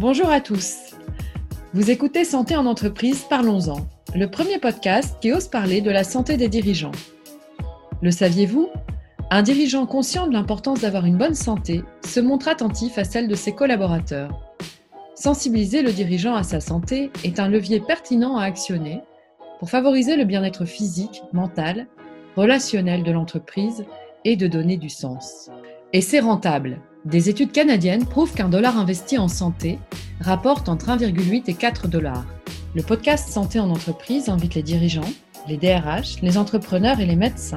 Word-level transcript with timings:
Bonjour 0.00 0.30
à 0.30 0.40
tous. 0.40 0.94
Vous 1.74 1.90
écoutez 1.90 2.24
Santé 2.24 2.56
en 2.56 2.64
entreprise, 2.64 3.26
parlons-en, 3.28 3.86
le 4.14 4.30
premier 4.30 4.58
podcast 4.58 5.18
qui 5.20 5.30
ose 5.30 5.48
parler 5.48 5.82
de 5.82 5.90
la 5.90 6.04
santé 6.04 6.38
des 6.38 6.48
dirigeants. 6.48 6.90
Le 8.00 8.10
saviez-vous? 8.10 8.70
Un 9.28 9.42
dirigeant 9.42 9.84
conscient 9.84 10.26
de 10.26 10.32
l'importance 10.32 10.80
d'avoir 10.80 11.04
une 11.04 11.18
bonne 11.18 11.34
santé 11.34 11.82
se 12.02 12.18
montre 12.18 12.48
attentif 12.48 12.96
à 12.96 13.04
celle 13.04 13.28
de 13.28 13.34
ses 13.34 13.52
collaborateurs. 13.54 14.56
Sensibiliser 15.16 15.82
le 15.82 15.92
dirigeant 15.92 16.34
à 16.34 16.44
sa 16.44 16.60
santé 16.60 17.10
est 17.22 17.38
un 17.38 17.48
levier 17.48 17.78
pertinent 17.78 18.38
à 18.38 18.44
actionner 18.44 19.02
pour 19.58 19.68
favoriser 19.68 20.16
le 20.16 20.24
bien-être 20.24 20.64
physique, 20.64 21.24
mental, 21.34 21.88
relationnel 22.36 23.02
de 23.02 23.12
l'entreprise 23.12 23.84
et 24.24 24.36
de 24.36 24.46
donner 24.46 24.78
du 24.78 24.88
sens. 24.88 25.50
Et 25.92 26.00
c'est 26.00 26.20
rentable. 26.20 26.80
Des 27.06 27.30
études 27.30 27.50
canadiennes 27.50 28.04
prouvent 28.04 28.34
qu'un 28.34 28.50
dollar 28.50 28.76
investi 28.76 29.16
en 29.16 29.26
santé 29.26 29.78
rapporte 30.20 30.68
entre 30.68 30.88
1,8 30.88 31.44
et 31.46 31.54
4 31.54 31.88
dollars. 31.88 32.26
Le 32.74 32.82
podcast 32.82 33.30
Santé 33.30 33.58
en 33.58 33.70
entreprise 33.70 34.28
invite 34.28 34.54
les 34.54 34.62
dirigeants, 34.62 35.10
les 35.48 35.56
DRH, 35.56 36.20
les 36.20 36.36
entrepreneurs 36.36 37.00
et 37.00 37.06
les 37.06 37.16
médecins 37.16 37.56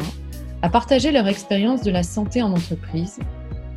à 0.62 0.70
partager 0.70 1.12
leur 1.12 1.28
expérience 1.28 1.82
de 1.82 1.92
la 1.92 2.04
santé 2.04 2.42
en 2.42 2.54
entreprise 2.54 3.20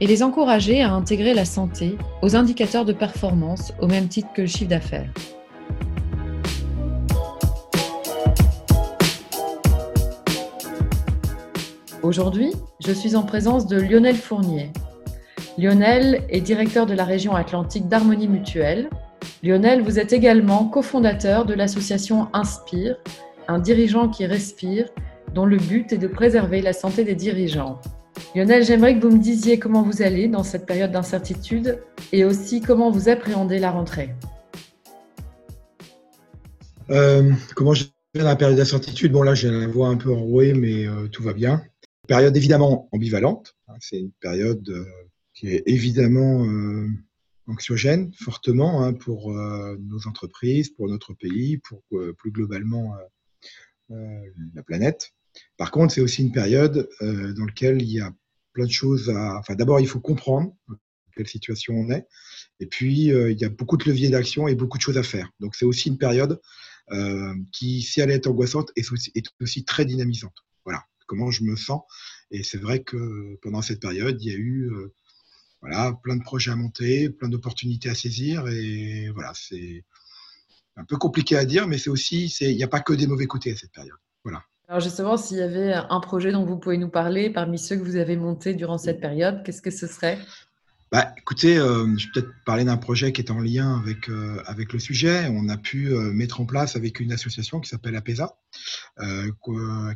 et 0.01 0.07
les 0.07 0.23
encourager 0.23 0.83
à 0.83 0.93
intégrer 0.93 1.34
la 1.34 1.45
santé 1.45 1.98
aux 2.23 2.37
indicateurs 2.37 2.85
de 2.85 2.93
performance 2.93 3.73
au 3.80 3.88
même 3.88 4.07
titre 4.07 4.33
que 4.33 4.43
le 4.43 4.46
chiffre 4.46 4.71
d'affaires. 4.71 5.10
Aujourd'hui, 12.04 12.52
je 12.79 12.93
suis 12.93 13.16
en 13.16 13.24
présence 13.24 13.66
de 13.66 13.80
Lionel 13.80 14.15
Fournier. 14.15 14.71
Lionel 15.59 16.23
est 16.29 16.43
directeur 16.43 16.85
de 16.85 16.93
la 16.93 17.04
région 17.04 17.35
atlantique 17.35 17.88
d'Harmonie 17.88 18.29
Mutuelle. 18.29 18.90
Lionel, 19.43 19.80
vous 19.80 19.98
êtes 19.98 20.13
également 20.13 20.66
cofondateur 20.66 21.46
de 21.46 21.54
l'association 21.54 22.29
Inspire, 22.35 22.96
un 23.48 23.59
dirigeant 23.59 24.10
qui 24.10 24.26
respire, 24.26 24.90
dont 25.32 25.46
le 25.46 25.57
but 25.57 25.95
est 25.95 25.98
de 25.98 26.09
préserver 26.09 26.60
la 26.60 26.74
santé 26.74 27.04
des 27.04 27.15
dirigeants. 27.15 27.80
Lionel, 28.35 28.65
j'aimerais 28.65 28.98
que 28.98 29.07
vous 29.07 29.16
me 29.16 29.23
disiez 29.23 29.59
comment 29.59 29.82
vous 29.82 30.02
allez 30.02 30.29
dans 30.29 30.43
cette 30.43 30.66
période 30.66 30.90
d'incertitude 30.90 31.79
et 32.13 32.26
aussi 32.26 32.60
comment 32.60 32.91
vous 32.91 33.09
appréhendez 33.09 33.59
la 33.59 33.70
rentrée. 33.70 34.15
Euh, 36.91 37.32
comment 37.54 37.73
je 37.73 37.85
vais 38.15 38.20
dans 38.20 38.26
la 38.26 38.37
période 38.37 38.59
d'incertitude? 38.59 39.10
Bon, 39.10 39.23
là, 39.23 39.35
j'ai 39.35 39.51
la 39.51 39.66
voix 39.68 39.88
un 39.88 39.96
peu 39.96 40.13
enrouée, 40.13 40.52
mais 40.52 40.87
euh, 40.87 41.09
tout 41.09 41.23
va 41.23 41.32
bien. 41.32 41.63
Période 42.07 42.37
évidemment 42.37 42.91
ambivalente. 42.93 43.57
Hein, 43.68 43.74
c'est 43.80 43.98
une 43.98 44.13
période 44.20 44.68
euh, 44.68 44.85
qui 45.37 45.48
est 45.48 45.62
évidemment 45.66 46.45
anxiogène, 47.46 48.10
fortement, 48.15 48.82
hein, 48.82 48.92
pour 48.92 49.32
nos 49.32 50.06
entreprises, 50.09 50.70
pour 50.70 50.88
notre 50.88 51.15
pays, 51.15 51.59
pour 51.59 51.84
plus 52.16 52.32
globalement 52.32 52.96
la 53.88 54.62
planète. 54.64 55.12
Par 55.57 55.70
contre, 55.70 55.95
c'est 55.95 56.01
aussi 56.01 56.23
une 56.23 56.32
période 56.32 56.88
euh, 57.02 57.32
dans 57.32 57.45
laquelle 57.45 57.82
il 57.82 57.90
y 57.90 58.01
a 58.01 58.12
plein 58.52 58.66
de 58.66 58.70
choses 58.70 59.10
à. 59.10 59.38
Enfin, 59.38 59.54
d'abord, 59.54 59.80
il 59.80 59.88
faut 59.88 60.01
comprendre 60.01 60.54
quelle 61.14 61.26
situation 61.26 61.74
on 61.74 61.90
est. 61.90 62.07
Et 62.60 62.66
puis, 62.66 63.12
euh, 63.12 63.30
il 63.32 63.38
y 63.38 63.45
a 63.45 63.48
beaucoup 63.48 63.76
de 63.76 63.84
leviers 63.84 64.10
d'action 64.10 64.48
et 64.48 64.54
beaucoup 64.54 64.78
de 64.78 64.82
choses 64.82 64.98
à 64.98 65.03
faire. 65.03 65.31
Donc, 65.41 65.54
c'est 65.54 65.64
aussi 65.64 65.88
une 65.88 65.98
période 65.98 66.41
euh, 66.92 67.34
qui, 67.53 67.82
si 67.82 68.00
elle 68.00 68.10
est 68.10 68.26
angoissante, 68.26 68.70
est 68.76 68.91
aussi, 68.92 69.12
est 69.14 69.26
aussi, 69.41 69.64
très 69.64 69.84
dynamisante. 69.84 70.37
Voilà, 70.64 70.84
comment 71.06 71.31
je 71.31 71.42
me 71.44 71.56
sens. 71.56 71.82
Et 72.31 72.42
c'est 72.42 72.59
vrai 72.59 72.82
que 72.82 73.37
pendant 73.42 73.62
cette 73.62 73.80
période, 73.80 74.22
il 74.22 74.30
y 74.30 74.34
a 74.34 74.38
eu 74.38 74.70
voilà, 75.66 75.93
plein 76.03 76.16
de 76.16 76.22
projets 76.22 76.53
à 76.53 76.56
monter, 76.56 77.10
plein 77.10 77.28
d'opportunités 77.28 77.91
à 77.91 77.94
saisir. 77.94 78.47
Et 78.49 79.10
voilà, 79.10 79.32
c'est 79.34 79.84
un 80.77 80.84
peu 80.84 80.97
compliqué 80.97 81.37
à 81.37 81.44
dire, 81.44 81.66
mais 81.66 81.78
c'est 81.78 81.91
aussi, 81.91 82.27
il 82.41 82.56
n'y 82.56 82.62
a 82.62 82.69
pas 82.69 82.81
que 82.81 82.93
des 82.93 83.06
mauvais 83.06 83.27
côtés 83.27 83.53
à 83.53 83.56
cette 83.56 83.72
période. 83.72 83.97
Voilà. 84.22 84.43
Alors 84.69 84.81
justement, 84.81 85.16
s'il 85.16 85.38
y 85.38 85.43
avait 85.43 85.75
un 85.75 86.00
projet 86.00 86.32
dont 86.32 86.44
vous 86.44 86.59
pouvez 86.59 86.76
nous 86.76 86.88
parler 86.88 87.31
parmi 87.31 87.59
ceux 87.59 87.76
que 87.76 87.82
vous 87.82 87.97
avez 87.97 88.16
montés 88.16 88.55
durant 88.55 88.78
cette 88.78 89.00
période, 89.00 89.43
qu'est-ce 89.44 89.62
que 89.62 89.71
ce 89.71 89.87
serait? 89.87 90.19
Bah, 90.92 91.12
écoutez, 91.19 91.58
euh, 91.58 91.84
je 91.97 92.06
vais 92.06 92.12
peut-être 92.12 92.32
parler 92.44 92.62
d'un 92.62 92.76
projet 92.76 93.12
qui 93.12 93.20
est 93.20 93.32
en 93.32 93.41
lien 93.41 93.76
avec, 93.80 94.08
euh, 94.08 94.41
avec 94.47 94.72
le 94.72 94.78
sujet. 94.78 95.26
On 95.28 95.48
a 95.48 95.56
pu 95.56 95.88
euh, 95.92 96.12
mettre 96.12 96.41
en 96.41 96.47
place 96.47 96.76
avec 96.76 97.00
une 97.00 97.10
association 97.10 97.60
qui 97.60 97.69
s'appelle 97.69 97.97
APESA, 97.97 98.38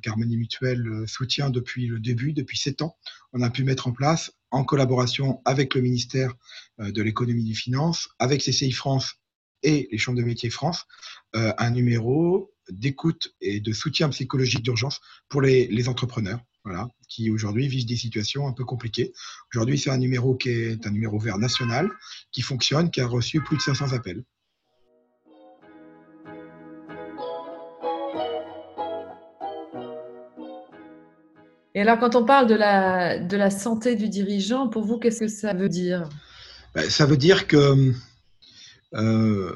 qu'Harmonie 0.02 0.36
Mutuelle 0.36 1.04
soutient 1.06 1.50
depuis 1.50 1.86
le 1.86 2.00
début, 2.00 2.32
depuis 2.32 2.58
sept 2.58 2.82
ans. 2.82 2.96
On 3.32 3.40
a 3.42 3.50
pu 3.50 3.62
mettre 3.62 3.86
en 3.86 3.92
place, 3.92 4.32
en 4.50 4.64
collaboration 4.64 5.40
avec 5.44 5.74
le 5.74 5.80
ministère 5.80 6.34
de 6.78 7.02
l'économie 7.02 7.44
et 7.44 7.50
des 7.50 7.54
finances, 7.54 8.08
avec 8.18 8.42
CCI 8.42 8.72
France 8.72 9.14
et 9.62 9.88
les 9.92 9.98
chambres 9.98 10.18
de 10.18 10.24
métiers 10.24 10.50
France, 10.50 10.86
un 11.32 11.70
numéro 11.70 12.52
d'écoute 12.70 13.34
et 13.40 13.60
de 13.60 13.72
soutien 13.72 14.08
psychologique 14.10 14.62
d'urgence 14.62 15.00
pour 15.28 15.40
les, 15.40 15.66
les, 15.68 15.88
entrepreneurs, 15.88 16.40
voilà, 16.65 16.88
qui 17.09 17.31
aujourd'hui 17.31 17.69
vivent 17.69 17.87
des 17.87 17.97
situations 17.97 18.47
un 18.47 18.53
peu 18.53 18.65
compliquées. 18.65 19.12
Aujourd'hui, 19.53 19.78
c'est 19.78 19.91
un 19.91 19.98
numéro 19.98 20.34
qui 20.34 20.50
est 20.50 20.87
un 20.87 20.91
numéro 20.91 21.19
vert 21.19 21.38
national, 21.38 21.88
qui 22.32 22.43
fonctionne, 22.43 22.91
qui 22.91 23.00
a 23.00 23.06
reçu 23.06 23.41
plus 23.41 23.56
de 23.56 23.62
500 23.62 23.93
appels. 23.93 24.22
Et 31.75 31.82
alors, 31.82 31.98
quand 31.98 32.16
on 32.16 32.25
parle 32.25 32.47
de 32.47 32.54
la, 32.54 33.19
de 33.19 33.37
la 33.37 33.48
santé 33.48 33.94
du 33.94 34.09
dirigeant, 34.09 34.69
pour 34.69 34.84
vous, 34.84 34.98
qu'est-ce 34.98 35.21
que 35.21 35.28
ça 35.28 35.54
veut 35.54 35.69
dire? 35.69 36.09
Ben, 36.75 36.91
Ça 36.91 37.06
veut 37.06 37.16
dire 37.16 37.47
que 37.47 37.92
euh, 38.94 39.53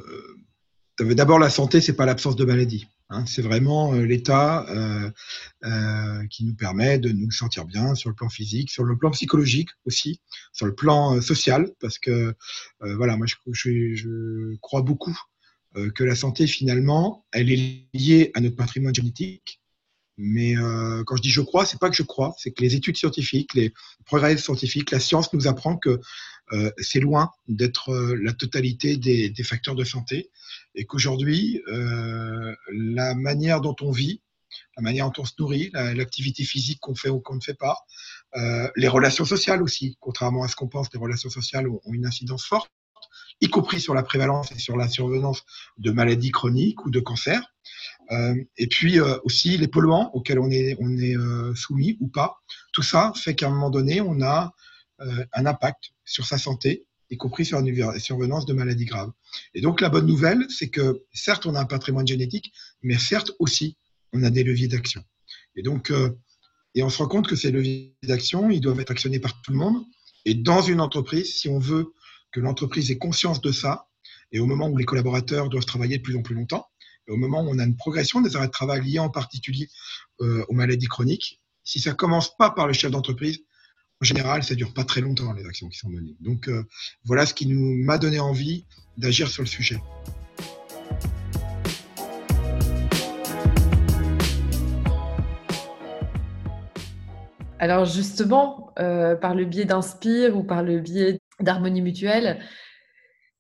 d'abord 1.01 1.39
la 1.39 1.51
santé, 1.51 1.81
c'est 1.81 1.97
pas 1.97 2.07
l'absence 2.07 2.37
de 2.37 2.45
maladie. 2.45 2.87
Hein, 3.11 3.27
c'est 3.27 3.43
vraiment 3.43 3.95
euh, 3.95 4.03
l'état 4.03 4.67
euh, 4.71 5.11
euh, 5.65 6.27
qui 6.29 6.45
nous 6.45 6.55
permet 6.55 6.99
de 6.99 7.11
nous 7.11 7.31
sentir 7.31 7.67
bien 7.67 7.95
sur 7.95 8.09
le 8.09 8.15
plan 8.15 8.31
physique, 8.31 8.71
sur 8.71 8.85
le 8.85 8.97
plan 8.97 9.11
psychologique 9.11 9.69
aussi, 9.85 10.21
sur 10.53 10.65
le 10.67 10.75
plan 10.75 11.21
social, 11.21 11.71
parce 11.81 11.99
que 11.99 12.35
voilà, 12.81 13.17
moi 13.17 13.27
je, 13.27 14.57
crois 14.61 14.83
beaucoup 14.83 15.19
que 15.95 16.05
la 16.05 16.15
santé 16.15 16.47
finalement, 16.47 17.27
elle 17.33 17.51
est 17.51 17.89
liée 17.93 18.31
à 18.35 18.41
notre 18.41 18.57
patrimoine 18.57 18.95
génétique. 18.95 19.61
Mais 20.17 20.55
quand 21.07 21.17
je 21.17 21.23
dis 21.23 21.31
je 21.31 21.41
crois, 21.41 21.67
c'est 21.67 21.81
pas 21.81 21.91
que 21.91 21.97
je 21.97 22.03
crois, 22.05 22.35
c'est 22.39 22.53
que 22.53 22.63
les 22.63 22.75
études 22.75 22.97
scientifiques, 22.97 23.55
les 23.55 23.73
progrès 24.07 24.37
scientifiques, 24.37 24.93
la 24.93 25.01
science 25.01 25.33
nous 25.33 25.49
apprend 25.49 25.77
que 25.77 26.01
c'est 26.79 27.01
loin 27.01 27.31
d'être 27.49 27.95
la 28.21 28.33
totalité 28.33 28.97
des 28.97 29.43
facteurs 29.43 29.75
de 29.75 29.85
santé 29.85 30.31
et 30.75 30.85
qu'aujourd'hui, 30.85 31.63
euh, 31.69 32.55
la 32.73 33.15
manière 33.15 33.61
dont 33.61 33.77
on 33.81 33.91
vit, 33.91 34.23
la 34.77 34.83
manière 34.83 35.11
dont 35.11 35.23
on 35.23 35.25
se 35.25 35.35
nourrit, 35.39 35.71
l'activité 35.73 36.45
physique 36.45 36.79
qu'on 36.81 36.95
fait 36.95 37.09
ou 37.09 37.21
qu'on 37.21 37.37
ne 37.37 37.41
fait 37.41 37.55
pas, 37.55 37.77
euh, 38.37 38.69
les 38.77 38.89
relations 38.89 39.25
sociales 39.25 39.63
aussi, 39.63 39.97
contrairement 40.01 40.43
à 40.45 40.49
ce 40.49 40.57
qu'on 40.57 40.69
pense, 40.69 40.93
les 40.93 40.99
relations 40.99 41.31
sociales 41.31 41.69
ont, 41.69 41.81
une 41.93 42.07
incidence 42.07 42.45
forte, 42.45 42.71
y 43.41 43.49
compris 43.49 43.81
sur 43.81 43.95
la 43.95 44.03
prévalence 44.03 44.53
et 44.53 44.59
sur 44.59 44.77
la 44.77 44.89
survenance 44.89 45.43
de 45.79 45.91
maladies 45.91 46.31
chroniques 46.31 46.85
ou 46.85 46.91
de 46.91 47.01
cancers. 47.01 47.43
Euh, 48.11 48.35
et 48.59 48.67
puis 48.67 49.01
euh, 49.01 49.17
aussi 49.25 49.57
les 49.57 49.69
polluants 49.69 50.11
auxquels 50.13 50.39
on 50.39 50.51
est, 50.51 50.77
euh, 51.17 51.55
soumis 51.55 51.97
ou 52.01 52.09
pas. 52.09 52.37
Tout 52.73 52.83
ça 52.83 53.13
fait 53.17 53.35
qu'à 53.35 53.47
un 53.47 53.51
moment 53.51 53.71
donné, 53.71 54.01
on 54.01 54.21
a 54.21 54.47
euh, 54.47 54.49
un 54.99 55.47
impact 55.47 55.91
sur 56.05 56.25
sa 56.25 56.39
santé 56.39 56.87
y 57.11 57.17
compris 57.17 57.45
sur 57.45 57.59
une 57.59 57.99
survenance 57.99 58.47
de 58.47 58.53
maladies 58.53 58.85
graves. 58.85 59.13
Et 59.55 59.61
donc 59.61 59.81
la 59.81 59.89
bonne 59.89 60.07
nouvelle, 60.07 60.45
c'est 60.49 60.69
que 60.69 61.03
certes, 61.13 61.47
on 61.47 61.55
a 61.55 61.61
un 61.61 61.65
patrimoine 61.65 62.07
génétique, 62.07 62.53
mais 62.83 62.99
certes 62.99 63.33
aussi, 63.39 63.77
on 64.13 64.23
a 64.23 64.31
des 64.31 64.45
leviers 64.45 64.69
d'action. 64.69 65.03
Et 65.57 65.63
donc, 65.63 65.91
euh, 65.91 66.11
et 66.75 66.83
on 66.83 66.91
se 66.91 66.99
rend 66.99 67.09
compte 67.09 67.29
que 67.29 67.37
ces 67.37 67.51
leviers 67.51 67.95
d'action, 68.03 68.51
ils 68.51 68.61
doivent 68.61 68.81
être 68.81 68.91
actionnés 68.91 69.21
par 69.21 69.41
tout 69.43 69.53
le 69.53 69.59
monde. 69.59 69.85
Et 70.25 70.35
dans 70.35 70.63
une 70.63 70.81
entreprise, 70.81 71.35
si 71.35 71.49
on 71.49 71.59
veut 71.59 71.93
que 72.33 72.41
l'entreprise 72.41 72.91
ait 72.91 72.99
conscience 72.99 73.41
de 73.41 73.53
ça, 73.53 73.87
et 74.33 74.41
au 74.41 74.47
moment 74.47 74.69
où 74.69 74.77
les 74.77 74.85
collaborateurs 74.85 75.49
doivent 75.49 75.67
travailler 75.67 75.99
de 75.99 76.03
plus 76.03 76.17
en 76.17 76.23
plus 76.23 76.35
longtemps, 76.35 76.67
et 77.07 77.13
au 77.13 77.17
moment 77.17 77.43
où 77.43 77.49
on 77.49 77.59
a 77.59 77.65
une 77.65 77.77
progression 77.77 78.21
des 78.23 78.35
arrêts 78.35 78.47
de 78.47 78.53
travail 78.53 78.83
liés 78.83 78.99
en 78.99 79.11
particulier 79.11 79.69
euh, 80.21 80.45
aux 80.49 80.55
maladies 80.55 80.87
chroniques, 80.87 81.41
si 81.63 81.79
ça 81.79 81.93
commence 81.95 82.37
pas 82.37 82.51
par 82.51 82.67
le 82.67 82.73
chef 82.73 82.91
d'entreprise, 82.91 83.41
en 84.05 84.07
général, 84.07 84.43
ça 84.43 84.55
dure 84.55 84.75
pas 84.75 84.85
très 84.85 85.01
longtemps 85.01 85.33
les 85.33 85.47
actions 85.47 85.67
qui 85.71 85.79
sont 85.79 85.89
menées. 85.89 86.15
Donc 86.21 86.49
euh, 86.49 86.63
voilà 87.07 87.25
ce 87.25 87.33
qui 87.33 87.47
nous 87.47 87.75
m'a 87.75 87.97
donné 87.97 88.21
envie 88.21 88.67
d'agir 88.99 89.29
sur 89.29 89.43
le 89.43 89.49
sujet. 89.49 89.81
Alors 97.59 97.87
justement, 97.87 98.75
euh, 98.79 99.17
par 99.17 99.35
le 99.35 99.47
biais 99.47 99.65
d'Inspire 99.65 100.37
ou 100.37 100.45
par 100.45 100.63
le 100.63 100.81
biais 100.81 101.19
d'Harmonie 101.41 101.81
Mutuelle, 101.81 102.45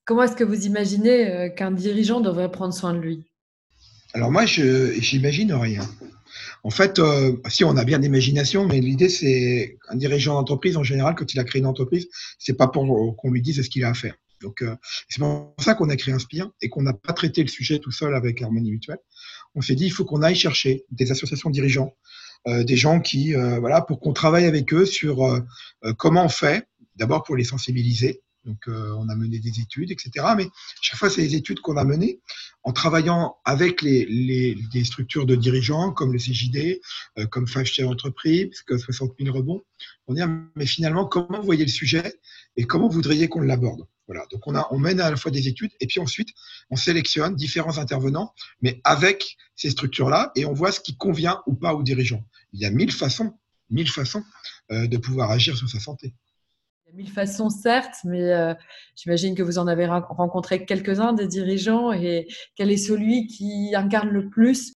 comment 0.06 0.22
est-ce 0.22 0.34
que 0.34 0.44
vous 0.44 0.64
imaginez 0.64 1.30
euh, 1.30 1.48
qu'un 1.50 1.72
dirigeant 1.72 2.22
devrait 2.22 2.50
prendre 2.50 2.72
soin 2.72 2.94
de 2.94 3.00
lui? 3.00 3.26
Alors 4.14 4.30
moi, 4.30 4.46
je 4.46 4.92
j'imagine 4.98 5.52
rien. 5.52 5.82
En 6.64 6.70
fait, 6.70 6.98
euh, 6.98 7.36
si 7.48 7.62
on 7.62 7.76
a 7.76 7.84
bien 7.84 7.98
d'imagination, 7.98 8.66
mais 8.66 8.80
l'idée 8.80 9.10
c'est 9.10 9.76
un 9.88 9.96
dirigeant 9.96 10.34
d'entreprise 10.34 10.78
en 10.78 10.82
général, 10.82 11.14
quand 11.14 11.32
il 11.34 11.38
a 11.38 11.44
créé 11.44 11.60
une 11.60 11.66
entreprise, 11.66 12.08
c'est 12.38 12.56
pas 12.56 12.68
pour 12.68 13.16
qu'on 13.16 13.30
lui 13.30 13.42
dise 13.42 13.62
ce 13.62 13.68
qu'il 13.68 13.84
a 13.84 13.90
à 13.90 13.94
faire. 13.94 14.14
Donc, 14.40 14.62
euh, 14.62 14.74
c'est 15.08 15.20
pour 15.20 15.54
ça 15.58 15.74
qu'on 15.74 15.88
a 15.90 15.96
créé 15.96 16.14
Inspire 16.14 16.50
et 16.62 16.68
qu'on 16.68 16.82
n'a 16.82 16.94
pas 16.94 17.12
traité 17.12 17.42
le 17.42 17.48
sujet 17.48 17.78
tout 17.78 17.90
seul 17.90 18.14
avec 18.14 18.42
Harmonie 18.42 18.70
Mutuelle. 18.70 18.98
On 19.54 19.60
s'est 19.60 19.74
dit, 19.74 19.86
il 19.86 19.90
faut 19.90 20.04
qu'on 20.04 20.22
aille 20.22 20.34
chercher 20.34 20.84
des 20.90 21.10
associations 21.10 21.50
dirigeants, 21.50 21.94
euh, 22.48 22.64
des 22.64 22.76
gens 22.76 23.00
qui, 23.00 23.34
euh, 23.34 23.58
voilà, 23.60 23.82
pour 23.82 24.00
qu'on 24.00 24.12
travaille 24.12 24.46
avec 24.46 24.72
eux 24.72 24.86
sur 24.86 25.42
comment 25.98 26.24
on 26.24 26.28
fait, 26.28 26.66
d'abord 26.96 27.24
pour 27.24 27.36
les 27.36 27.44
sensibiliser. 27.44 28.22
Donc, 28.44 28.64
on 28.66 29.08
a 29.08 29.14
mené 29.14 29.38
des 29.38 29.60
études, 29.60 29.90
etc. 29.90 30.26
Mais 30.36 30.48
chaque 30.80 30.98
fois, 30.98 31.10
c'est 31.10 31.22
des 31.22 31.34
études 31.34 31.60
qu'on 31.60 31.76
a 31.76 31.84
menées 31.84 32.20
en 32.62 32.72
travaillant 32.72 33.36
avec 33.44 33.82
les, 33.82 34.04
les, 34.06 34.84
structures 34.84 35.26
de 35.26 35.34
dirigeants 35.34 35.92
comme 35.92 36.12
le 36.12 36.18
CJD, 36.18 36.80
comme 37.30 37.46
Five 37.46 37.64
Share 37.64 37.88
Entreprise, 37.88 38.62
comme 38.66 38.78
60 38.78 39.12
000 39.18 39.34
rebonds. 39.34 39.62
On 40.06 40.14
dit, 40.14 40.22
mais 40.56 40.66
finalement, 40.66 41.06
comment 41.06 41.38
vous 41.38 41.46
voyez 41.46 41.64
le 41.64 41.70
sujet 41.70 42.14
et 42.56 42.64
comment 42.64 42.88
vous 42.88 42.96
voudriez 42.96 43.28
qu'on 43.28 43.40
l'aborde? 43.40 43.86
Voilà. 44.06 44.26
Donc 44.30 44.46
on, 44.46 44.54
a, 44.54 44.68
mène 44.78 45.00
à 45.00 45.10
la 45.10 45.16
fois 45.16 45.30
des 45.30 45.48
études 45.48 45.72
et 45.80 45.86
puis 45.86 46.00
ensuite 46.00 46.28
on 46.70 46.76
sélectionne 46.76 47.34
différents 47.34 47.78
intervenants, 47.78 48.34
mais 48.60 48.80
avec 48.84 49.36
ces 49.56 49.70
structures-là 49.70 50.32
et 50.36 50.44
on 50.44 50.52
voit 50.52 50.72
ce 50.72 50.80
qui 50.80 50.96
convient 50.96 51.40
ou 51.46 51.54
pas 51.54 51.74
aux 51.74 51.82
dirigeants. 51.82 52.24
Il 52.52 52.60
y 52.60 52.66
a 52.66 52.70
mille 52.70 52.92
façons, 52.92 53.38
mille 53.70 53.90
façons 53.90 54.22
euh, 54.72 54.86
de 54.86 54.96
pouvoir 54.98 55.30
agir 55.30 55.56
sur 55.56 55.68
sa 55.68 55.80
santé. 55.80 56.14
Mille 56.94 57.10
façons, 57.10 57.50
certes, 57.50 57.96
mais 58.04 58.32
euh, 58.32 58.54
j'imagine 58.94 59.34
que 59.34 59.42
vous 59.42 59.58
en 59.58 59.66
avez 59.66 59.86
rencontré 59.86 60.64
quelques-uns 60.64 61.12
des 61.12 61.26
dirigeants 61.26 61.92
et 61.92 62.28
quel 62.54 62.70
est 62.70 62.76
celui 62.76 63.26
qui 63.26 63.74
incarne 63.74 64.10
le 64.10 64.28
plus? 64.28 64.74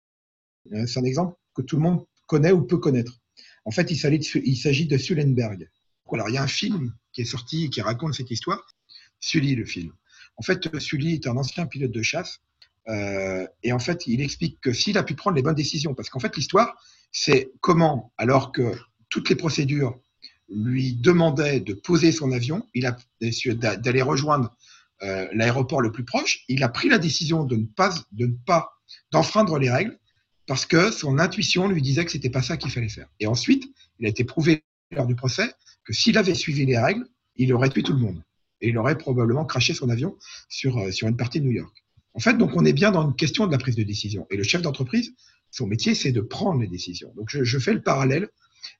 Euh, 0.72 0.84
C'est 0.86 0.98
un 0.98 1.04
exemple 1.04 1.36
que 1.54 1.62
tout 1.62 1.76
le 1.76 1.82
monde 1.82 2.04
connaît 2.26 2.50
ou 2.50 2.62
peut 2.62 2.78
connaître. 2.78 3.12
En 3.64 3.70
fait, 3.70 3.92
il 3.92 3.96
s'agit 3.96 4.86
de 4.86 4.98
Sullenberg. 4.98 5.68
Alors, 6.12 6.28
il 6.28 6.34
y 6.34 6.38
a 6.38 6.42
un 6.42 6.48
film 6.48 6.92
qui 7.12 7.20
est 7.20 7.24
sorti 7.24 7.70
qui 7.70 7.80
raconte 7.82 8.14
cette 8.14 8.30
histoire. 8.30 8.66
Sully, 9.20 9.54
le 9.54 9.64
film. 9.64 9.92
En 10.38 10.42
fait, 10.42 10.76
Sully 10.80 11.14
est 11.14 11.26
un 11.28 11.36
ancien 11.36 11.66
pilote 11.66 11.92
de 11.92 12.02
chasse. 12.02 12.40
Euh, 12.88 13.46
et 13.62 13.72
en 13.72 13.78
fait, 13.78 14.06
il 14.06 14.22
explique 14.22 14.60
que 14.60 14.72
s'il 14.72 14.98
a 14.98 15.04
pu 15.04 15.14
prendre 15.14 15.36
les 15.36 15.42
bonnes 15.42 15.54
décisions, 15.54 15.94
parce 15.94 16.08
qu'en 16.08 16.18
fait, 16.18 16.34
l'histoire, 16.36 16.74
c'est 17.12 17.52
comment, 17.60 18.12
alors 18.16 18.50
que 18.50 18.74
toutes 19.08 19.28
les 19.28 19.36
procédures 19.36 20.00
lui 20.48 20.94
demandaient 20.94 21.60
de 21.60 21.74
poser 21.74 22.12
son 22.12 22.32
avion, 22.32 22.66
il 22.74 22.86
a 22.86 22.96
d'aller 23.76 24.02
rejoindre 24.02 24.54
euh, 25.02 25.28
l'aéroport 25.32 25.80
le 25.80 25.92
plus 25.92 26.04
proche, 26.04 26.44
il 26.48 26.62
a 26.62 26.68
pris 26.68 26.88
la 26.88 26.98
décision 26.98 27.44
de 27.44 27.56
ne 27.56 27.66
pas, 27.66 27.94
de 28.12 28.30
d'enfreindre 29.12 29.58
les 29.58 29.70
règles, 29.70 29.98
parce 30.46 30.64
que 30.64 30.90
son 30.90 31.18
intuition 31.18 31.68
lui 31.68 31.82
disait 31.82 32.04
que 32.04 32.10
c'était 32.10 32.30
pas 32.30 32.42
ça 32.42 32.56
qu'il 32.56 32.70
fallait 32.70 32.88
faire. 32.88 33.08
Et 33.20 33.26
ensuite, 33.26 33.70
il 33.98 34.06
a 34.06 34.08
été 34.08 34.24
prouvé 34.24 34.64
lors 34.90 35.06
du 35.06 35.14
procès 35.14 35.52
que 35.84 35.92
s'il 35.92 36.16
avait 36.16 36.34
suivi 36.34 36.64
les 36.64 36.78
règles, 36.78 37.06
il 37.36 37.52
aurait 37.52 37.68
tué 37.68 37.82
tout 37.82 37.92
le 37.92 37.98
monde 37.98 38.22
et 38.60 38.68
il 38.68 38.78
aurait 38.78 38.98
probablement 38.98 39.44
craché 39.44 39.74
son 39.74 39.88
avion 39.88 40.16
sur, 40.48 40.78
euh, 40.78 40.90
sur 40.90 41.08
une 41.08 41.16
partie 41.16 41.40
de 41.40 41.44
New 41.44 41.52
York. 41.52 41.84
En 42.14 42.20
fait, 42.20 42.36
donc 42.36 42.50
on 42.56 42.64
est 42.64 42.72
bien 42.72 42.90
dans 42.90 43.06
une 43.06 43.14
question 43.14 43.46
de 43.46 43.52
la 43.52 43.58
prise 43.58 43.76
de 43.76 43.82
décision. 43.82 44.26
Et 44.30 44.36
le 44.36 44.42
chef 44.42 44.62
d'entreprise, 44.62 45.12
son 45.50 45.66
métier, 45.66 45.94
c'est 45.94 46.12
de 46.12 46.20
prendre 46.20 46.60
les 46.60 46.66
décisions. 46.66 47.12
Donc 47.16 47.28
je, 47.30 47.58
fais 47.58 47.72
le 47.72 47.82
parallèle. 47.82 48.28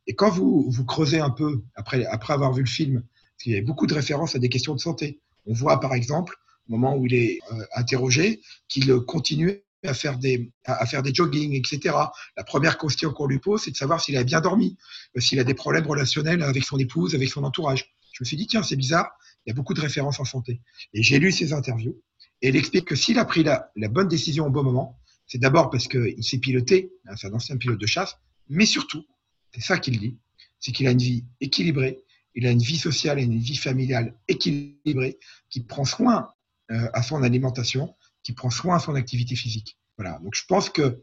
Et 0.06 0.14
quand 0.14 0.30
vous, 0.30 0.66
vous 0.70 0.84
creusez 0.84 1.20
un 1.20 1.30
peu, 1.30 1.62
après, 1.74 2.04
après 2.06 2.32
avoir 2.32 2.52
vu 2.52 2.62
le 2.62 2.68
film, 2.68 3.02
parce 3.02 3.44
qu'il 3.44 3.52
y 3.52 3.56
a 3.56 3.62
beaucoup 3.62 3.86
de 3.86 3.94
références 3.94 4.34
à 4.34 4.38
des 4.38 4.48
questions 4.48 4.74
de 4.74 4.80
santé. 4.80 5.20
On 5.46 5.52
voit 5.52 5.80
par 5.80 5.94
exemple, 5.94 6.36
au 6.68 6.72
moment 6.72 6.96
où 6.96 7.06
il 7.06 7.14
est 7.14 7.38
euh, 7.52 7.64
interrogé, 7.74 8.40
qu'il 8.68 8.92
continue 9.00 9.62
à 9.84 9.94
faire 9.94 10.18
des 10.18 10.52
à 10.64 10.84
faire 10.86 11.02
des 11.02 11.14
jogging, 11.14 11.54
etc. 11.54 11.94
La 12.36 12.44
première 12.44 12.78
question 12.78 13.12
qu'on 13.12 13.26
lui 13.26 13.38
pose, 13.38 13.62
c'est 13.62 13.70
de 13.70 13.76
savoir 13.76 14.00
s'il 14.00 14.16
a 14.16 14.24
bien 14.24 14.40
dormi, 14.40 14.76
euh, 15.16 15.20
s'il 15.20 15.38
a 15.38 15.44
des 15.44 15.54
problèmes 15.54 15.86
relationnels 15.86 16.42
avec 16.42 16.64
son 16.64 16.78
épouse, 16.78 17.14
avec 17.14 17.28
son 17.28 17.44
entourage. 17.44 17.94
Je 18.12 18.22
me 18.22 18.26
suis 18.26 18.36
dit 18.36 18.48
tiens 18.48 18.62
c'est 18.62 18.76
bizarre, 18.76 19.08
il 19.46 19.50
y 19.50 19.52
a 19.52 19.54
beaucoup 19.54 19.74
de 19.74 19.80
références 19.80 20.18
en 20.18 20.24
santé. 20.24 20.60
Et 20.92 21.02
j'ai 21.02 21.18
lu 21.18 21.30
ses 21.30 21.52
interviews 21.52 22.02
et 22.42 22.48
il 22.48 22.56
explique 22.56 22.84
que 22.84 22.96
s'il 22.96 23.18
a 23.18 23.24
pris 23.24 23.42
la, 23.42 23.70
bonne 23.88 24.08
décision 24.08 24.46
au 24.46 24.50
bon 24.50 24.62
moment, 24.62 24.98
c'est 25.26 25.38
d'abord 25.38 25.70
parce 25.70 25.88
qu'il 25.88 26.22
s'est 26.22 26.38
piloté, 26.38 26.92
hein, 27.06 27.14
c'est 27.16 27.28
un 27.28 27.34
ancien 27.34 27.56
pilote 27.56 27.80
de 27.80 27.86
chasse, 27.86 28.16
mais 28.48 28.66
surtout, 28.66 29.04
c'est 29.52 29.60
ça 29.60 29.78
qu'il 29.78 29.98
dit, 29.98 30.18
c'est 30.60 30.72
qu'il 30.72 30.86
a 30.86 30.90
une 30.90 30.98
vie 30.98 31.24
équilibrée, 31.40 32.04
il 32.34 32.46
a 32.46 32.50
une 32.50 32.62
vie 32.62 32.78
sociale 32.78 33.18
et 33.18 33.22
une 33.22 33.38
vie 33.38 33.56
familiale 33.56 34.14
équilibrée, 34.28 35.18
qui 35.50 35.60
prend 35.60 35.84
soin 35.84 36.32
euh, 36.70 36.88
à 36.92 37.02
son 37.02 37.22
alimentation, 37.22 37.96
qui 38.22 38.32
prend 38.32 38.50
soin 38.50 38.76
à 38.76 38.78
son 38.78 38.94
activité 38.94 39.34
physique. 39.34 39.78
Voilà. 39.96 40.18
Donc 40.18 40.34
je 40.34 40.44
pense 40.46 40.70
que 40.70 41.02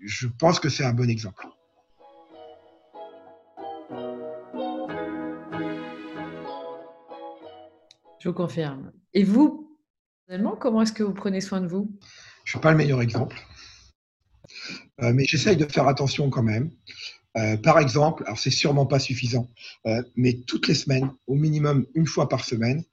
je 0.00 0.26
pense 0.26 0.60
que 0.60 0.68
c'est 0.68 0.84
un 0.84 0.92
bon 0.92 1.08
exemple. 1.08 1.46
Je 8.18 8.28
vous 8.28 8.34
confirme. 8.34 8.92
Et 9.12 9.22
vous, 9.22 9.78
personnellement, 10.26 10.56
comment 10.56 10.82
est-ce 10.82 10.92
que 10.92 11.02
vous 11.02 11.14
prenez 11.14 11.40
soin 11.40 11.60
de 11.60 11.66
vous? 11.66 11.96
Je 12.44 12.50
ne 12.50 12.50
suis 12.52 12.58
pas 12.58 12.72
le 12.72 12.76
meilleur 12.76 13.00
exemple, 13.02 13.36
euh, 15.02 15.12
mais 15.12 15.24
j'essaye 15.24 15.56
de 15.56 15.66
faire 15.66 15.88
attention 15.88 16.30
quand 16.30 16.42
même. 16.42 16.70
Euh, 17.36 17.56
par 17.56 17.78
exemple, 17.80 18.22
alors 18.26 18.38
c'est 18.38 18.50
sûrement 18.50 18.86
pas 18.86 18.98
suffisant, 18.98 19.50
euh, 19.86 20.02
mais 20.14 20.34
toutes 20.46 20.68
les 20.68 20.74
semaines, 20.74 21.10
au 21.26 21.34
minimum 21.34 21.86
une 21.94 22.06
fois 22.06 22.28
par 22.28 22.44
semaine, 22.44 22.84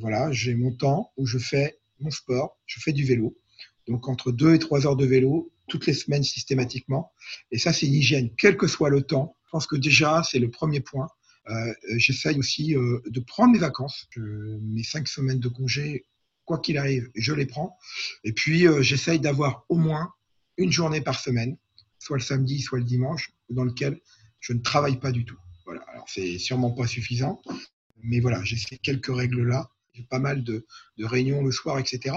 voilà, 0.00 0.32
j'ai 0.32 0.54
mon 0.54 0.72
temps 0.72 1.12
où 1.18 1.26
je 1.26 1.38
fais 1.38 1.78
mon 2.00 2.10
sport, 2.10 2.56
je 2.64 2.80
fais 2.80 2.92
du 2.92 3.04
vélo. 3.04 3.36
Donc 3.86 4.08
entre 4.08 4.32
deux 4.32 4.54
et 4.54 4.58
trois 4.58 4.86
heures 4.86 4.96
de 4.96 5.04
vélo 5.04 5.52
toutes 5.68 5.86
les 5.86 5.94
semaines 5.94 6.24
systématiquement. 6.24 7.12
Et 7.52 7.58
ça, 7.58 7.72
c'est 7.72 7.86
une 7.86 7.94
hygiène, 7.94 8.30
quel 8.36 8.56
que 8.56 8.66
soit 8.66 8.90
le 8.90 9.02
temps. 9.02 9.36
Je 9.46 9.50
pense 9.50 9.66
que 9.66 9.76
déjà, 9.76 10.22
c'est 10.28 10.38
le 10.38 10.50
premier 10.50 10.80
point. 10.80 11.08
Euh, 11.48 11.72
j'essaye 11.96 12.38
aussi 12.38 12.74
euh, 12.74 13.00
de 13.06 13.20
prendre 13.20 13.52
mes 13.52 13.58
vacances. 13.58 14.08
mes 14.16 14.82
cinq 14.82 15.08
semaines 15.08 15.38
de 15.38 15.48
congé, 15.48 16.06
quoi 16.44 16.58
qu'il 16.58 16.76
arrive, 16.78 17.10
je 17.14 17.32
les 17.32 17.46
prends. 17.46 17.76
Et 18.24 18.32
puis, 18.32 18.66
euh, 18.66 18.82
j'essaye 18.82 19.20
d'avoir 19.20 19.64
au 19.68 19.76
moins 19.76 20.12
une 20.56 20.72
journée 20.72 21.00
par 21.00 21.20
semaine, 21.20 21.56
soit 21.98 22.16
le 22.16 22.22
samedi, 22.22 22.60
soit 22.60 22.78
le 22.78 22.84
dimanche, 22.84 23.32
dans 23.50 23.64
lequel 23.64 24.00
je 24.40 24.52
ne 24.52 24.60
travaille 24.60 24.98
pas 24.98 25.12
du 25.12 25.24
tout. 25.24 25.38
Voilà. 25.64 25.82
Alors, 25.92 26.06
c'est 26.08 26.38
sûrement 26.38 26.70
pas 26.70 26.86
suffisant, 26.86 27.42
mais 28.02 28.20
voilà, 28.20 28.42
j'ai 28.44 28.56
ces 28.56 28.78
quelques 28.78 29.14
règles-là. 29.14 29.70
J'ai 29.94 30.04
pas 30.04 30.20
mal 30.20 30.44
de, 30.44 30.64
réunions 31.00 31.42
le 31.42 31.50
soir, 31.50 31.78
etc. 31.78 32.14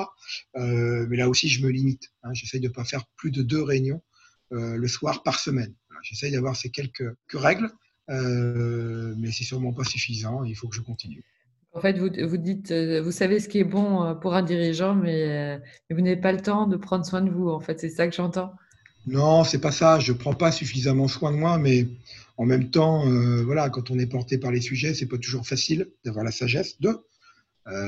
mais 0.56 1.18
là 1.18 1.28
aussi, 1.28 1.50
je 1.50 1.66
me 1.66 1.72
limite. 1.72 2.12
Hein. 2.22 2.32
J'essaye 2.34 2.60
de 2.60 2.68
ne 2.68 2.74
pas 2.74 2.86
faire 2.86 3.06
plus 3.16 3.32
de 3.32 3.42
deux 3.42 3.64
réunions 3.64 4.02
le 4.52 4.88
soir 4.88 5.24
par 5.24 5.40
semaine. 5.40 5.74
J'essaye 6.04 6.32
d'avoir 6.32 6.56
ces 6.56 6.70
quelques 6.70 7.16
règles 7.34 7.72
euh, 8.12 9.14
mais 9.18 9.32
c'est 9.32 9.44
sûrement 9.44 9.74
pas 9.74 9.84
suffisant. 9.84 10.44
Il 10.44 10.56
faut 10.56 10.68
que 10.68 10.76
je 10.76 10.82
continue. 10.82 11.24
En 11.74 11.80
fait, 11.80 11.98
vous, 11.98 12.38
dites, 12.38 12.72
euh, 12.72 13.02
vous 13.02 13.12
savez 13.12 13.40
ce 13.40 13.48
qui 13.48 13.60
est 13.60 13.64
bon 13.64 14.04
euh, 14.04 14.14
pour 14.14 14.34
un 14.34 14.44
dirigeant, 14.44 14.94
mais, 14.94 15.62
vous 15.90 16.02
n'avez 16.02 16.20
pas 16.20 16.34
le 16.34 16.42
temps 16.42 16.68
de 16.68 16.76
prendre 16.76 17.06
soin 17.06 17.22
de 17.22 17.30
vous. 17.30 17.50
En 17.50 17.62
fait, 17.62 17.80
c'est 17.80 17.90
ça 17.90 18.08
que 18.08 18.16
j'entends. 18.16 18.54
Non, 19.06 19.44
c'est 19.44 19.60
pas 19.60 19.72
ça. 19.72 20.00
Je 20.00 20.14
prends 20.14 20.34
pas 20.34 20.52
suffisamment 20.52 21.08
soin 21.08 21.32
de 21.32 21.38
moi, 21.38 21.58
mais 21.58 21.88
en 22.38 22.46
même 22.46 22.70
temps, 22.70 23.06
voilà, 23.44 23.70
quand 23.70 23.90
on 23.92 24.00
est 24.00 24.08
porté 24.08 24.38
par 24.38 24.52
les 24.52 24.62
sujets, 24.62 24.94
c'est 24.94 25.08
pas 25.08 25.18
toujours 25.18 25.48
facile 25.48 25.92
d'avoir 26.06 26.24
la 26.26 26.32
sagesse 26.32 26.80
de. 26.82 27.00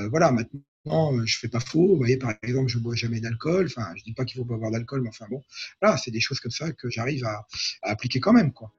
voilà, 0.09 0.31
maintenant, 0.31 1.25
je 1.25 1.37
fais 1.37 1.47
pas 1.49 1.59
faux. 1.59 1.87
Vous 1.89 1.97
voyez, 1.97 2.17
par 2.17 2.33
exemple, 2.43 2.69
je 2.69 2.79
bois 2.79 2.95
jamais 2.95 3.19
d'alcool. 3.19 3.67
Enfin, 3.67 3.93
je 3.95 4.03
dis 4.03 4.13
pas 4.13 4.25
qu'il 4.25 4.39
faut 4.39 4.45
pas 4.45 4.57
boire 4.57 4.71
d'alcool, 4.71 5.01
mais 5.01 5.09
enfin 5.09 5.27
bon, 5.29 5.41
voilà, 5.81 5.97
c'est 5.97 6.11
des 6.11 6.21
choses 6.21 6.39
comme 6.39 6.51
ça 6.51 6.71
que 6.73 6.89
j'arrive 6.89 7.25
à, 7.25 7.47
à 7.83 7.91
appliquer 7.91 8.19
quand 8.19 8.33
même, 8.33 8.51
quoi. 8.53 8.71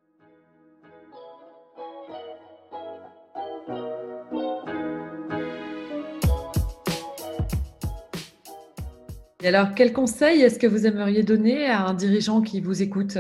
Et 9.45 9.49
alors, 9.49 9.75
quel 9.75 9.93
conseil 9.93 10.41
est-ce 10.41 10.59
que 10.59 10.67
vous 10.67 10.87
aimeriez 10.87 11.23
donner 11.23 11.67
à 11.67 11.85
un 11.85 11.93
dirigeant 11.93 12.41
qui 12.41 12.63
vous 12.63 12.81
écoute? 12.81 13.19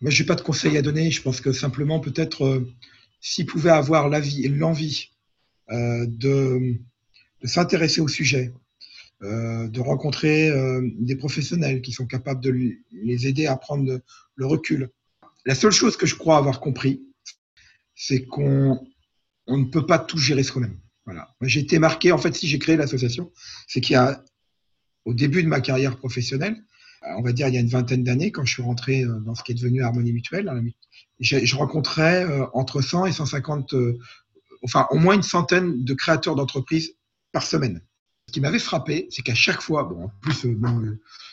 Moi, 0.00 0.10
je 0.10 0.22
n'ai 0.22 0.26
pas 0.26 0.34
de 0.34 0.40
conseil 0.40 0.78
à 0.78 0.82
donner. 0.82 1.10
Je 1.10 1.20
pense 1.20 1.42
que 1.42 1.52
simplement, 1.52 2.00
peut-être, 2.00 2.46
euh, 2.46 2.72
s'il 3.20 3.44
pouvait 3.44 3.68
avoir 3.68 4.08
l'envie 4.08 5.10
euh, 5.70 6.06
de, 6.08 6.76
s'intéresser 7.42 8.00
au 8.00 8.08
sujet, 8.08 8.54
euh, 9.22 9.68
de 9.68 9.78
rencontrer 9.78 10.50
des 10.98 11.16
professionnels 11.16 11.82
qui 11.82 11.92
sont 11.92 12.06
capables 12.06 12.40
de 12.40 12.72
les 12.90 13.26
aider 13.26 13.44
à 13.44 13.56
prendre 13.56 14.00
le, 14.36 14.46
recul. 14.46 14.88
La 15.44 15.54
seule 15.54 15.72
chose 15.72 15.98
que 15.98 16.06
je 16.06 16.14
crois 16.14 16.38
avoir 16.38 16.60
compris, 16.60 17.02
c'est 17.94 18.24
qu'on 18.24 18.80
ne 19.48 19.64
peut 19.64 19.84
pas 19.84 19.98
tout 19.98 20.16
gérer 20.16 20.44
soi-même. 20.44 20.78
Voilà. 21.04 21.28
J'ai 21.42 21.60
été 21.60 21.78
marqué, 21.78 22.10
en 22.10 22.16
fait, 22.16 22.34
si 22.34 22.48
j'ai 22.48 22.58
créé 22.58 22.78
l'association, 22.78 23.30
c'est 23.68 23.82
qu'il 23.82 23.92
y 23.92 23.96
a 23.96 24.24
au 25.04 25.14
début 25.14 25.42
de 25.42 25.48
ma 25.48 25.60
carrière 25.60 25.96
professionnelle, 25.96 26.56
euh, 27.04 27.14
on 27.18 27.22
va 27.22 27.32
dire 27.32 27.48
il 27.48 27.54
y 27.54 27.58
a 27.58 27.60
une 27.60 27.68
vingtaine 27.68 28.02
d'années, 28.02 28.32
quand 28.32 28.44
je 28.44 28.52
suis 28.52 28.62
rentré 28.62 29.04
euh, 29.04 29.20
dans 29.20 29.34
ce 29.34 29.42
qui 29.42 29.52
est 29.52 29.54
devenu 29.54 29.82
Harmonie 29.82 30.12
Mutuelle, 30.12 30.48
hein, 30.48 30.62
je 31.20 31.56
rencontrais 31.56 32.24
euh, 32.24 32.46
entre 32.54 32.80
100 32.80 33.06
et 33.06 33.12
150, 33.12 33.74
enfin 34.62 34.86
au 34.90 34.98
moins 34.98 35.14
une 35.14 35.22
centaine 35.22 35.84
de 35.84 35.94
créateurs 35.94 36.34
d'entreprises 36.34 36.96
par 37.32 37.44
semaine. 37.44 37.82
Ce 38.28 38.32
qui 38.32 38.40
m'avait 38.40 38.58
frappé, 38.58 39.06
c'est 39.10 39.22
qu'à 39.22 39.34
chaque 39.34 39.60
fois, 39.60 39.84
bon, 39.84 40.04
en 40.04 40.10
plus, 40.22 40.46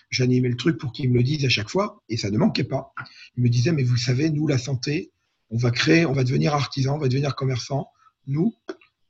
j'animais 0.10 0.50
le 0.50 0.58
truc 0.58 0.78
pour 0.78 0.92
qu'ils 0.92 1.10
me 1.10 1.18
le 1.18 1.24
disent 1.24 1.46
à 1.46 1.50
chaque 1.50 1.70
fois, 1.70 2.04
et 2.10 2.18
ça 2.18 2.30
ne 2.30 2.38
manquait 2.38 2.66
pas. 2.66 2.94
Ils 3.38 3.44
me 3.44 3.50
disaient, 3.50 3.72
mais 3.72 3.84
vous 3.84 3.96
savez, 3.96 4.30
nous, 4.30 4.46
la 4.46 4.58
santé, 4.58 5.14
on 5.50 5.58
va 5.58 5.72
créer, 5.72 6.06
on 6.06 6.12
va 6.12 6.26
devenir 6.26 6.54
artisan, 6.54 6.96
on 6.96 7.00
va 7.00 7.08
devenir 7.08 7.34
commerçant. 7.34 7.88
Nous, 8.28 8.54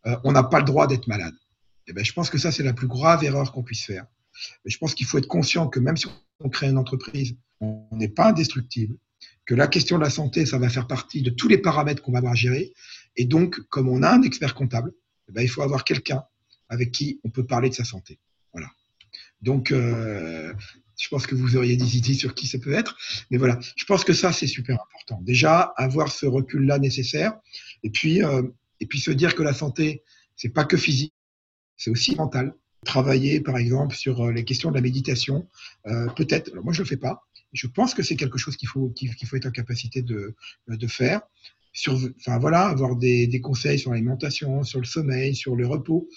on 0.06 0.32
n'a 0.32 0.44
pas 0.44 0.60
le 0.60 0.66
droit 0.66 0.86
d'être 0.86 1.08
malade. 1.08 1.34
eh 1.88 1.94
ben, 1.94 2.06
je 2.06 2.14
pense 2.14 2.30
que 2.30 2.38
ça, 2.38 2.52
c'est 2.52 2.64
la 2.64 2.74
plus 2.74 2.88
grave 2.88 3.24
erreur 3.24 3.52
qu'on 3.52 3.64
puisse 3.64 3.84
faire. 3.84 4.06
Je 4.66 4.78
pense 4.78 4.96
qu'il 4.96 5.06
faut 5.06 5.18
être 5.18 5.28
conscient 5.28 5.68
que 5.68 5.80
même 5.80 5.98
si 5.98 6.08
on 6.40 6.50
crée 6.50 6.70
une 6.70 6.78
entreprise, 6.78 7.36
on 7.60 7.88
n'est 7.92 8.10
pas 8.10 8.30
indestructible, 8.30 8.98
que 9.46 9.56
la 9.56 9.68
question 9.68 9.98
de 9.98 10.04
la 10.04 10.10
santé, 10.10 10.46
ça 10.46 10.58
va 10.58 10.70
faire 10.70 10.88
partie 10.88 11.22
de 11.22 11.30
tous 11.30 11.48
les 11.48 11.58
paramètres 11.58 12.02
qu'on 12.02 12.12
va 12.12 12.20
avoir 12.20 12.36
gérer. 12.36 12.74
Et 13.16 13.26
donc, 13.26 13.60
comme 13.70 13.90
on 13.90 14.04
a 14.04 14.10
un 14.10 14.22
expert 14.24 14.56
comptable, 14.56 14.94
eh 15.30 15.32
ben, 15.32 15.42
il 15.42 15.50
faut 15.50 15.62
avoir 15.62 15.84
quelqu'un 15.84 16.24
avec 16.70 16.92
qui 16.92 17.20
on 17.24 17.30
peut 17.30 17.46
parler 17.46 17.70
de 17.70 17.76
sa 17.76 17.84
santé. 17.84 18.20
Voilà. 18.54 18.70
Donc, 19.42 19.72
euh, 19.72 20.54
je 20.98 21.08
pense 21.10 21.26
que 21.26 21.36
vous 21.36 21.58
auriez 21.58 21.76
des 21.76 21.98
idées 21.98 22.14
sur 22.14 22.36
qui 22.36 22.48
ça 22.48 22.60
peut 22.60 22.74
être. 22.74 22.96
Mais 23.30 23.38
voilà, 23.38 23.60
je 23.76 23.86
pense 23.86 24.04
que 24.04 24.14
ça, 24.14 24.32
c'est 24.32 24.48
super 24.48 24.76
important. 24.76 25.22
Déjà, 25.22 25.74
avoir 25.76 26.12
ce 26.12 26.26
recul-là 26.26 26.80
nécessaire. 26.80 27.34
Et 27.84 27.90
puis, 27.90 28.24
euh, 28.24 28.44
et 28.80 28.86
puis 28.86 29.00
se 29.00 29.12
dire 29.12 29.36
que 29.36 29.44
la 29.44 29.54
santé, 29.54 30.04
c'est 30.36 30.50
pas 30.50 30.64
que 30.64 30.78
physique, 30.78 31.14
c'est 31.78 31.90
aussi 31.90 32.16
mental. 32.16 32.54
Travailler, 32.86 33.42
par 33.42 33.58
exemple, 33.58 33.96
sur 33.96 34.22
euh, 34.22 34.32
les 34.32 34.44
questions 34.44 34.70
de 34.70 34.76
la 34.76 34.82
méditation, 34.82 35.48
euh, 35.88 36.08
peut-être. 36.16 36.54
Moi, 36.64 36.74
je 36.74 36.82
le 36.82 36.88
fais 36.88 36.98
pas. 36.98 37.28
Je 37.54 37.68
pense 37.68 37.94
que 37.94 38.02
c'est 38.02 38.16
quelque 38.16 38.38
chose 38.38 38.58
qu'il 38.58 38.70
faut, 38.70 38.90
qu'il 38.90 39.28
faut 39.28 39.36
être 39.36 39.46
en 39.46 39.52
capacité 39.52 40.02
de, 40.02 40.36
de 40.68 40.88
faire. 40.88 41.22
Sur, 41.74 42.00
enfin 42.18 42.40
voilà, 42.40 42.66
avoir 42.66 42.96
des, 42.96 43.28
des 43.28 43.42
conseils 43.42 43.80
sur 43.80 43.92
l'alimentation, 43.92 44.64
sur 44.64 44.80
le 44.80 44.86
sommeil, 44.86 45.36
sur 45.36 45.56
le 45.56 45.68
repos, 45.68 46.10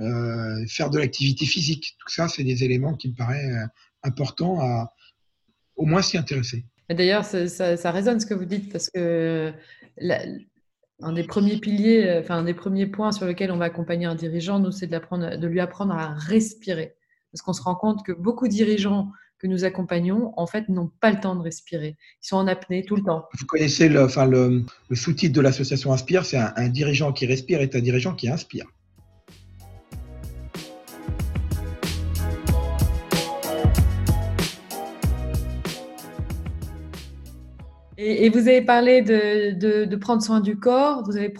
euh, 0.00 0.66
faire 0.66 0.88
de 0.88 0.98
l'activité 0.98 1.44
physique. 1.44 1.96
Tout 1.98 2.08
ça, 2.08 2.26
c'est 2.26 2.44
des 2.44 2.64
éléments 2.64 2.94
qui 2.94 3.08
me 3.08 3.14
paraissent 3.14 3.54
euh, 3.54 3.66
importants 4.02 4.60
à 4.60 4.94
au 5.76 5.84
moins 5.84 6.02
s'y 6.02 6.16
intéresser. 6.16 6.64
D'ailleurs, 6.88 7.24
ça, 7.24 7.46
ça, 7.48 7.76
ça, 7.76 7.90
résonne 7.90 8.18
ce 8.18 8.26
que 8.26 8.34
vous 8.34 8.44
dites 8.44 8.72
parce 8.72 8.90
que 8.90 9.52
la, 9.98 10.24
un 11.02 11.12
des 11.12 11.24
premiers 11.24 11.58
piliers, 11.58 12.06
euh, 12.06 12.20
enfin 12.20 12.38
un 12.38 12.44
des 12.44 12.54
premiers 12.54 12.86
points 12.86 13.12
sur 13.12 13.26
lesquels 13.26 13.50
on 13.50 13.56
va 13.56 13.66
accompagner 13.66 14.06
un 14.06 14.14
dirigeant, 14.14 14.58
nous, 14.58 14.70
c'est 14.70 14.86
de, 14.86 15.46
lui 15.46 15.60
apprendre 15.60 15.94
à 15.94 16.14
respirer. 16.14 16.94
Parce 17.32 17.42
qu'on 17.42 17.52
se 17.52 17.62
rend 17.62 17.74
compte 17.74 18.04
que 18.04 18.12
beaucoup 18.12 18.46
de 18.46 18.52
dirigeants 18.52 19.10
que 19.38 19.46
nous 19.46 19.64
accompagnons, 19.64 20.32
en 20.36 20.46
fait, 20.46 20.68
n'ont 20.68 20.90
pas 21.00 21.10
le 21.10 21.18
temps 21.18 21.34
de 21.34 21.42
respirer. 21.42 21.96
Ils 22.22 22.26
sont 22.26 22.36
en 22.36 22.46
apnée 22.46 22.84
tout 22.84 22.94
le 22.94 23.02
temps. 23.02 23.26
Vous 23.38 23.46
connaissez 23.46 23.88
le, 23.88 24.04
enfin, 24.04 24.26
le 24.26 24.64
sous-titre 24.92 25.34
de 25.34 25.40
l'association 25.40 25.92
Inspire, 25.92 26.24
c'est 26.24 26.36
un, 26.36 26.52
un 26.56 26.68
dirigeant 26.68 27.12
qui 27.12 27.26
respire 27.26 27.60
est 27.60 27.74
un 27.74 27.80
dirigeant 27.80 28.14
qui 28.14 28.28
inspire. 28.28 28.66
Et, 38.04 38.30
vous 38.30 38.48
avez 38.48 38.62
parlé 38.62 39.00
de, 39.00 39.94
prendre 39.96 40.22
soin 40.22 40.40
du 40.40 40.58
corps, 40.58 41.04
vous 41.04 41.16
avez 41.16 41.32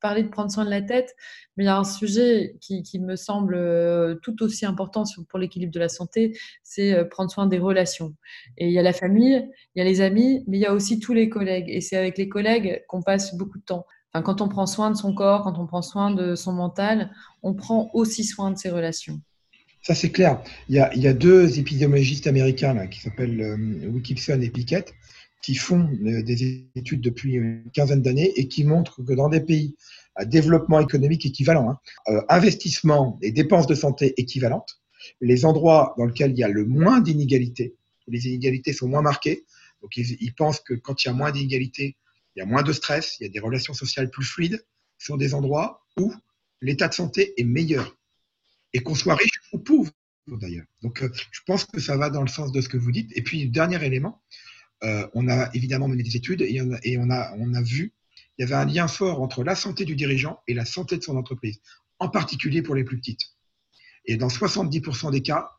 parlé 0.00 0.24
de 0.24 0.28
prendre 0.28 0.50
soin 0.50 0.64
de 0.64 0.70
la 0.70 0.82
tête, 0.82 1.14
mais 1.56 1.62
il 1.64 1.66
y 1.68 1.70
a 1.70 1.78
un 1.78 1.84
sujet 1.84 2.56
qui, 2.60 2.98
me 2.98 3.14
semble 3.14 3.54
euh, 3.54 4.16
tout 4.16 4.42
aussi 4.42 4.66
important 4.66 5.04
pour 5.28 5.38
l'équilibre 5.38 5.72
de 5.72 5.78
la 5.78 5.88
santé, 5.88 6.36
c'est 6.64 6.94
euh, 6.94 7.04
prendre 7.04 7.30
soin 7.30 7.46
des 7.46 7.58
relations. 7.58 8.16
Et 8.58 8.66
il 8.66 8.72
y 8.72 8.78
a 8.80 8.82
la 8.82 8.92
famille, 8.92 9.48
il 9.76 9.78
y 9.78 9.82
a 9.82 9.84
les 9.84 10.00
amis, 10.00 10.42
mais 10.48 10.58
il 10.58 10.60
y 10.60 10.66
a 10.66 10.74
aussi 10.74 10.98
tous 10.98 11.12
les 11.12 11.28
collègues. 11.28 11.66
Et 11.68 11.80
c'est 11.80 11.96
avec 11.96 12.18
les 12.18 12.28
collègues 12.28 12.82
qu'on 12.88 13.02
passe 13.02 13.36
beaucoup 13.36 13.58
de 13.58 13.64
temps. 13.64 13.86
Quand 14.12 14.40
on 14.40 14.48
prend 14.48 14.66
soin 14.66 14.90
de 14.90 14.96
son 14.96 15.14
corps, 15.14 15.44
quand 15.44 15.60
on 15.60 15.66
prend 15.68 15.82
soin 15.82 16.10
de 16.10 16.34
son 16.34 16.52
mental, 16.52 17.12
on 17.44 17.54
prend 17.54 17.88
aussi 17.94 18.24
soin 18.24 18.50
de 18.50 18.58
ses 18.58 18.70
relations. 18.70 19.20
Ça, 19.82 19.94
c'est 19.94 20.10
clair. 20.10 20.42
Il 20.68 20.74
y, 20.74 21.06
a, 21.06 21.12
deux 21.14 21.58
épidémiologistes 21.58 22.26
américains 22.26 22.86
qui 22.88 23.00
s'appellent 23.00 23.40
euh, 23.40 24.42
et 24.42 24.50
Pickett 24.50 24.92
qui 25.42 25.54
font 25.54 25.90
euh, 26.04 26.22
des 26.22 26.68
études 26.74 27.00
depuis 27.00 27.34
une 27.34 27.70
quinzaine 27.72 28.02
d'années 28.02 28.32
et 28.36 28.48
qui 28.48 28.64
montrent 28.64 29.02
que 29.02 29.12
dans 29.12 29.28
des 29.28 29.40
pays 29.40 29.76
à 30.16 30.24
développement 30.24 30.80
économique 30.80 31.24
équivalent, 31.24 31.70
hein, 31.70 31.78
euh, 32.08 32.22
investissement 32.28 33.18
et 33.22 33.32
dépenses 33.32 33.66
de 33.66 33.74
santé 33.74 34.14
équivalentes, 34.16 34.80
les 35.20 35.44
endroits 35.44 35.94
dans 35.96 36.04
lesquels 36.04 36.32
il 36.32 36.38
y 36.38 36.44
a 36.44 36.48
le 36.48 36.64
moins 36.64 37.00
d'inégalités, 37.00 37.74
les 38.08 38.26
inégalités 38.26 38.72
sont 38.72 38.88
moins 38.88 39.02
marquées, 39.02 39.44
donc 39.82 39.96
ils, 39.96 40.34
pensent 40.34 40.60
que 40.60 40.74
quand 40.74 41.02
il 41.04 41.08
y 41.08 41.10
a 41.10 41.14
moins 41.14 41.30
d'inégalités, 41.30 41.96
il 42.36 42.40
y 42.40 42.42
a 42.42 42.46
moins 42.46 42.62
de 42.62 42.72
stress, 42.72 43.16
il 43.18 43.22
y 43.24 43.26
a 43.26 43.30
des 43.30 43.40
relations 43.40 43.72
sociales 43.72 44.10
plus 44.10 44.24
fluides, 44.24 44.64
sont 44.98 45.16
des 45.16 45.34
endroits 45.34 45.86
où 45.98 46.12
l'état 46.60 46.88
de 46.88 46.94
santé 46.94 47.32
est 47.40 47.44
meilleur. 47.44 47.96
Et 48.72 48.80
qu'on 48.80 48.94
soit 48.94 49.14
riche 49.14 49.40
ou 49.52 49.58
pauvre, 49.58 49.90
d'ailleurs. 50.26 50.66
Donc, 50.82 51.02
euh, 51.02 51.10
je 51.32 51.40
pense 51.46 51.64
que 51.64 51.80
ça 51.80 51.96
va 51.96 52.10
dans 52.10 52.22
le 52.22 52.28
sens 52.28 52.52
de 52.52 52.60
ce 52.60 52.68
que 52.68 52.76
vous 52.76 52.92
dites. 52.92 53.10
Et 53.16 53.22
puis, 53.22 53.48
dernier 53.48 53.84
élément, 53.84 54.22
euh, 54.82 55.06
on 55.14 55.28
a 55.28 55.50
évidemment 55.54 55.88
mené 55.88 56.02
des 56.02 56.16
études 56.16 56.42
et, 56.42 56.60
on 56.60 57.10
a, 57.10 57.32
on, 57.36 57.54
a, 57.54 57.62
vu 57.62 57.92
il 58.38 58.42
y 58.42 58.44
avait 58.44 58.54
un 58.54 58.64
lien 58.64 58.88
fort 58.88 59.20
entre 59.20 59.44
la 59.44 59.54
santé 59.54 59.84
du 59.84 59.94
dirigeant 59.94 60.40
et 60.48 60.54
la 60.54 60.64
santé 60.64 60.96
de 60.96 61.02
son 61.02 61.16
entreprise, 61.16 61.60
en 61.98 62.08
particulier 62.08 62.62
pour 62.62 62.74
les 62.74 62.84
plus 62.84 62.98
petites. 62.98 63.34
Et 64.06 64.16
dans 64.16 64.28
70% 64.28 65.10
des 65.10 65.20
cas, 65.20 65.50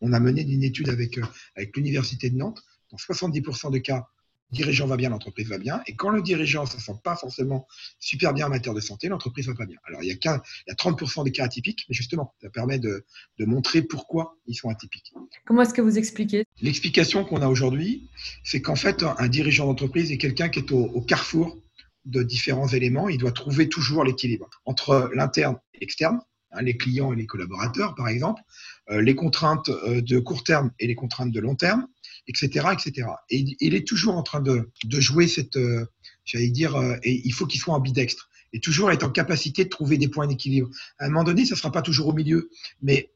on 0.00 0.12
a 0.12 0.20
mené 0.20 0.42
une 0.42 0.62
étude 0.62 0.90
avec, 0.90 1.18
euh, 1.18 1.24
avec 1.56 1.76
l'Université 1.76 2.28
de 2.28 2.36
Nantes, 2.36 2.62
dans 2.90 2.98
70% 2.98 3.72
des 3.72 3.82
cas, 3.82 4.06
dirigeant 4.50 4.86
va 4.86 4.96
bien, 4.96 5.10
l'entreprise 5.10 5.48
va 5.48 5.58
bien. 5.58 5.82
Et 5.86 5.94
quand 5.94 6.10
le 6.10 6.22
dirigeant 6.22 6.64
ne 6.64 6.68
se 6.68 6.80
sent 6.80 6.94
pas 7.04 7.16
forcément 7.16 7.66
super 7.98 8.32
bien 8.32 8.46
en 8.46 8.50
matière 8.50 8.74
de 8.74 8.80
santé, 8.80 9.08
l'entreprise 9.08 9.46
va 9.46 9.54
pas 9.54 9.66
bien. 9.66 9.78
Alors, 9.84 10.02
il 10.02 10.08
y, 10.08 10.12
a 10.12 10.16
15, 10.16 10.40
il 10.66 10.70
y 10.70 10.72
a 10.72 10.74
30% 10.74 11.24
des 11.24 11.32
cas 11.32 11.44
atypiques, 11.44 11.84
mais 11.88 11.94
justement, 11.94 12.34
ça 12.40 12.50
permet 12.50 12.78
de, 12.78 13.04
de 13.38 13.44
montrer 13.44 13.82
pourquoi 13.82 14.36
ils 14.46 14.54
sont 14.54 14.68
atypiques. 14.68 15.12
Comment 15.46 15.62
est-ce 15.62 15.74
que 15.74 15.82
vous 15.82 15.98
expliquez 15.98 16.44
L'explication 16.60 17.24
qu'on 17.24 17.42
a 17.42 17.48
aujourd'hui, 17.48 18.08
c'est 18.44 18.62
qu'en 18.62 18.76
fait, 18.76 19.02
un 19.02 19.28
dirigeant 19.28 19.66
d'entreprise 19.66 20.12
est 20.12 20.18
quelqu'un 20.18 20.48
qui 20.48 20.60
est 20.60 20.72
au, 20.72 20.84
au 20.84 21.02
carrefour 21.02 21.62
de 22.04 22.22
différents 22.22 22.68
éléments. 22.68 23.08
Il 23.08 23.18
doit 23.18 23.32
trouver 23.32 23.68
toujours 23.68 24.04
l'équilibre 24.04 24.48
entre 24.64 25.10
l'interne 25.14 25.58
et 25.74 25.80
l'externe, 25.80 26.20
hein, 26.52 26.62
les 26.62 26.76
clients 26.76 27.12
et 27.12 27.16
les 27.16 27.26
collaborateurs, 27.26 27.94
par 27.94 28.08
exemple, 28.08 28.42
euh, 28.90 29.02
les 29.02 29.14
contraintes 29.14 29.68
euh, 29.68 30.00
de 30.00 30.18
court 30.18 30.44
terme 30.44 30.70
et 30.78 30.86
les 30.86 30.94
contraintes 30.94 31.30
de 31.30 31.40
long 31.40 31.54
terme, 31.54 31.86
etc., 32.26 32.68
etc. 32.72 33.08
Et 33.30 33.44
il, 33.60 33.74
est 33.74 33.86
toujours 33.86 34.16
en 34.16 34.22
train 34.22 34.40
de, 34.40 34.70
jouer 34.84 35.28
cette, 35.28 35.56
euh, 35.56 35.86
j'allais 36.24 36.50
dire, 36.50 36.76
et 37.02 37.22
il 37.24 37.32
faut 37.32 37.46
qu'il 37.46 37.60
soit 37.60 37.74
ambidextre 37.74 38.28
et 38.52 38.60
toujours 38.60 38.90
être 38.90 39.04
en 39.04 39.10
capacité 39.10 39.64
de 39.64 39.68
trouver 39.68 39.98
des 39.98 40.08
points 40.08 40.26
d'équilibre. 40.26 40.70
À 40.98 41.06
un 41.06 41.08
moment 41.08 41.24
donné, 41.24 41.44
ça 41.44 41.54
ne 41.54 41.58
sera 41.58 41.70
pas 41.70 41.82
toujours 41.82 42.08
au 42.08 42.12
milieu, 42.12 42.50
mais 42.82 43.10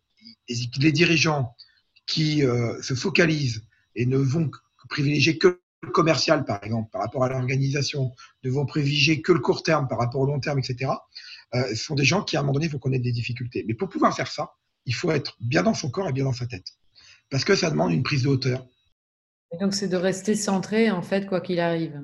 les 0.49 0.93
dirigeants 0.93 1.55
qui 2.07 2.43
se 2.83 2.95
focalisent 2.95 3.65
et 3.95 4.05
ne 4.05 4.19
vont 4.19 4.51
privilégier 4.89 5.39
que 5.39 5.63
le 5.83 5.91
commercial, 5.91 6.45
par 6.45 6.63
exemple, 6.63 6.91
par 6.91 7.03
rapport 7.03 7.25
à 7.25 7.29
l'organisation, 7.29 8.13
ne 8.45 8.51
vont 8.51 8.67
privilégier 8.67 9.21
que 9.21 9.33
le 9.33 9.41
court 9.41 9.63
terme 9.63 9.89
par 9.89 9.99
rapport 9.99 10.21
au 10.21 10.27
long 10.27 10.39
terme, 10.39 10.59
etc., 10.59 10.93
euh, 11.55 11.75
sont 11.75 11.95
des 11.95 12.05
gens 12.05 12.23
qui, 12.23 12.37
à 12.37 12.41
un 12.41 12.43
moment 12.43 12.55
donné, 12.55 12.69
vont 12.69 12.79
connaître 12.79 13.05
des 13.05 13.13
difficultés. 13.13 13.65
Mais 13.67 13.75
pour 13.75 13.89
pouvoir 13.89 14.15
faire 14.15 14.31
ça, 14.31 14.55
il 14.87 14.95
faut 14.95 15.11
être 15.11 15.37
bien 15.41 15.63
dans 15.63 15.75
son 15.75 15.91
corps 15.91 16.09
et 16.09 16.13
bien 16.13 16.25
dans 16.25 16.33
sa 16.33 16.47
tête. 16.47 16.67
Parce 17.31 17.45
que 17.45 17.55
ça 17.55 17.71
demande 17.71 17.93
une 17.93 18.03
prise 18.03 18.23
de 18.23 18.29
hauteur. 18.29 18.67
Et 19.53 19.59
donc, 19.59 19.75
c'est 19.75 19.89
de 19.89 19.97
rester 19.97 20.35
centré, 20.35 20.91
en 20.91 21.03
fait, 21.03 21.27
quoi 21.27 21.41
qu'il 21.41 21.61
arrive, 21.61 22.01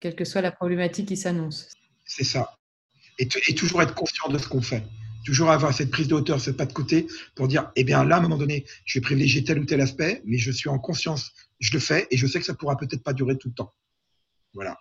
quelle 0.00 0.14
que 0.14 0.24
soit 0.24 0.40
la 0.40 0.52
problématique 0.52 1.08
qui 1.08 1.16
s'annonce. 1.16 1.68
C'est 2.06 2.24
ça. 2.24 2.56
Et, 3.18 3.28
et, 3.48 3.54
toujours 3.54 3.82
être 3.82 3.94
conscient 3.94 4.28
de 4.28 4.38
ce 4.38 4.48
qu'on 4.48 4.62
fait. 4.62 4.84
Toujours 5.24 5.50
avoir 5.50 5.74
cette 5.74 5.90
prise 5.90 6.08
de 6.08 6.14
hauteur, 6.14 6.40
ce 6.40 6.50
pas 6.50 6.64
de 6.64 6.72
côté 6.72 7.06
pour 7.34 7.48
dire, 7.48 7.70
eh 7.76 7.84
bien 7.84 8.04
là, 8.04 8.16
à 8.16 8.18
un 8.18 8.22
moment 8.22 8.38
donné, 8.38 8.64
je 8.84 8.98
vais 8.98 9.02
privilégier 9.02 9.44
tel 9.44 9.58
ou 9.58 9.64
tel 9.64 9.80
aspect, 9.80 10.22
mais 10.24 10.38
je 10.38 10.50
suis 10.50 10.68
en 10.68 10.78
conscience, 10.78 11.32
je 11.58 11.72
le 11.72 11.80
fais 11.80 12.06
et 12.10 12.16
je 12.16 12.26
sais 12.26 12.38
que 12.38 12.46
ça 12.46 12.54
pourra 12.54 12.76
peut-être 12.76 13.02
pas 13.02 13.12
durer 13.12 13.36
tout 13.36 13.48
le 13.48 13.54
temps. 13.54 13.74
Voilà. 14.54 14.78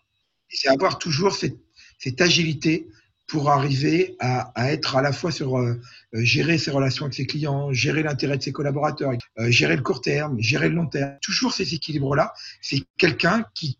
Et 0.51 0.55
c'est 0.55 0.69
avoir 0.69 0.97
toujours 0.99 1.35
cette, 1.35 1.57
cette, 1.99 2.21
agilité 2.21 2.87
pour 3.27 3.49
arriver 3.49 4.15
à, 4.19 4.51
être 4.71 4.95
à 4.95 5.01
la 5.01 5.11
fois 5.11 5.31
sur 5.31 5.57
euh, 5.57 5.79
gérer 6.13 6.57
ses 6.57 6.71
relations 6.71 7.05
avec 7.05 7.13
ses 7.13 7.25
clients, 7.25 7.73
gérer 7.73 8.01
l'intérêt 8.01 8.37
de 8.37 8.43
ses 8.43 8.53
collaborateurs, 8.53 9.11
euh, 9.39 9.51
gérer 9.51 9.75
le 9.75 9.83
court 9.83 10.01
terme, 10.01 10.39
gérer 10.39 10.69
le 10.69 10.75
long 10.75 10.87
terme. 10.87 11.17
Toujours 11.21 11.51
ces 11.53 11.73
équilibres-là, 11.73 12.33
c'est 12.61 12.83
quelqu'un 12.97 13.45
qui 13.53 13.77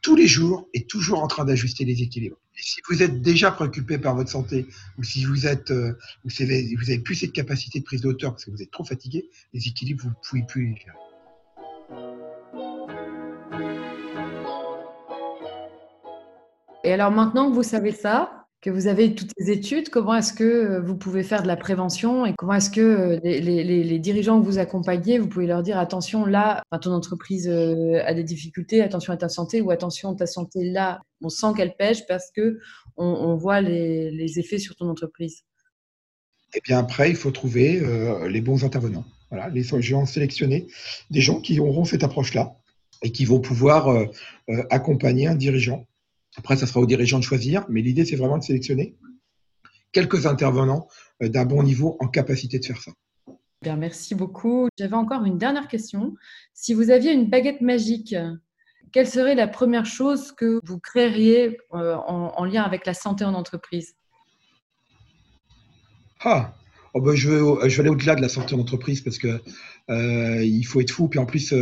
tous 0.00 0.16
les 0.16 0.26
jours 0.26 0.68
est 0.74 0.88
toujours 0.88 1.22
en 1.22 1.26
train 1.26 1.44
d'ajuster 1.44 1.84
les 1.84 2.02
équilibres. 2.02 2.36
Et 2.56 2.62
si 2.62 2.80
vous 2.88 3.02
êtes 3.02 3.22
déjà 3.22 3.50
préoccupé 3.50 3.98
par 3.98 4.14
votre 4.14 4.30
santé, 4.30 4.66
ou 4.98 5.02
si 5.02 5.24
vous 5.24 5.46
êtes, 5.46 5.70
euh, 5.70 5.98
vous 6.24 6.42
avez, 6.42 6.98
plus 6.98 7.14
cette 7.14 7.32
capacité 7.32 7.80
de 7.80 7.84
prise 7.84 8.02
de 8.02 8.12
parce 8.12 8.44
que 8.44 8.50
vous 8.50 8.62
êtes 8.62 8.70
trop 8.70 8.84
fatigué, 8.84 9.28
les 9.54 9.66
équilibres, 9.66 10.04
vous 10.04 10.10
ne 10.10 10.14
pouvez 10.28 10.42
plus 10.46 10.66
les 10.66 10.76
gérer. 10.76 10.92
Et 16.84 16.92
alors 16.92 17.10
maintenant 17.10 17.48
que 17.48 17.54
vous 17.54 17.62
savez 17.62 17.92
ça, 17.92 18.43
que 18.64 18.70
vous 18.70 18.86
avez 18.86 19.14
toutes 19.14 19.30
ces 19.36 19.50
études, 19.50 19.90
comment 19.90 20.14
est-ce 20.14 20.32
que 20.32 20.42
euh, 20.42 20.80
vous 20.80 20.96
pouvez 20.96 21.22
faire 21.22 21.42
de 21.42 21.46
la 21.46 21.56
prévention 21.56 22.24
et 22.24 22.32
comment 22.32 22.54
est-ce 22.54 22.70
que 22.70 22.80
euh, 22.80 23.20
les, 23.22 23.98
dirigeants 23.98 24.40
que 24.40 24.46
vous 24.46 24.56
accompagnez, 24.56 25.18
vous 25.18 25.28
pouvez 25.28 25.46
leur 25.46 25.62
dire 25.62 25.78
attention 25.78 26.24
là, 26.24 26.62
ton 26.80 26.92
entreprise 26.92 27.46
euh, 27.46 28.02
a 28.06 28.14
des 28.14 28.24
difficultés, 28.24 28.80
attention 28.80 29.12
à 29.12 29.18
ta 29.18 29.28
santé 29.28 29.60
ou 29.60 29.70
attention 29.70 30.14
ta 30.14 30.26
santé 30.26 30.64
là, 30.64 31.02
on 31.20 31.28
sent 31.28 31.48
qu'elle 31.54 31.76
pêche 31.76 32.06
parce 32.08 32.30
que 32.34 32.58
on, 32.96 33.36
voit 33.36 33.60
les, 33.60 34.38
effets 34.38 34.58
sur 34.58 34.76
ton 34.76 34.88
entreprise. 34.88 35.42
Et 36.54 36.58
eh 36.58 36.60
bien 36.62 36.78
après, 36.78 37.10
il 37.10 37.16
faut 37.16 37.32
trouver 37.32 37.82
les 38.28 38.40
bons 38.40 38.64
intervenants. 38.64 39.04
Les 39.52 39.64
gens 39.64 40.06
sélectionnés, 40.06 40.68
des 41.10 41.20
gens 41.20 41.40
qui 41.40 41.58
auront 41.58 41.84
cette 41.84 42.04
approche-là 42.04 42.54
et 43.02 43.10
qui 43.10 43.24
vont 43.24 43.40
pouvoir 43.40 43.88
accompagner 44.70 45.26
un 45.26 45.34
dirigeant 45.34 45.86
après, 46.36 46.56
ça 46.56 46.66
sera 46.66 46.80
aux 46.80 46.86
dirigeants 46.86 47.18
de 47.18 47.24
choisir, 47.24 47.64
mais 47.68 47.80
l'idée, 47.80 48.04
c'est 48.04 48.16
vraiment 48.16 48.38
de 48.38 48.42
sélectionner 48.42 48.96
quelques 49.92 50.26
intervenants 50.26 50.88
d'un 51.20 51.44
bon 51.44 51.62
niveau 51.62 51.96
en 52.00 52.08
capacité 52.08 52.58
de 52.58 52.64
faire 52.64 52.82
ça. 52.82 52.92
Bien, 53.62 53.76
merci 53.76 54.14
beaucoup. 54.14 54.68
J'avais 54.76 54.96
encore 54.96 55.24
une 55.24 55.38
dernière 55.38 55.68
question. 55.68 56.16
Si 56.52 56.74
vous 56.74 56.90
aviez 56.90 57.12
une 57.12 57.30
baguette 57.30 57.60
magique, 57.60 58.14
quelle 58.92 59.08
serait 59.08 59.34
la 59.34 59.48
première 59.48 59.86
chose 59.86 60.32
que 60.32 60.60
vous 60.64 60.78
créeriez 60.78 61.56
en, 61.70 62.44
lien 62.44 62.62
avec 62.62 62.84
la 62.84 62.94
santé 62.94 63.24
en 63.24 63.34
entreprise? 63.34 63.94
Ah, 66.20 66.54
oh 66.94 67.00
ben 67.00 67.14
je, 67.14 67.30
vais, 67.30 67.70
je 67.70 67.76
vais 67.76 67.80
aller 67.80 67.90
au-delà 67.90 68.16
de 68.16 68.20
la 68.20 68.28
santé 68.28 68.54
en 68.54 68.58
entreprise 68.58 69.00
parce 69.00 69.18
que 69.18 69.40
il 69.88 70.64
faut 70.64 70.80
être 70.80 70.90
fou. 70.90 71.08
Puis 71.08 71.18
en 71.18 71.26
plus, 71.26 71.54